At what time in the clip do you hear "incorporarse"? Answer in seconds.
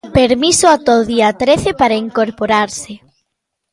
2.05-2.93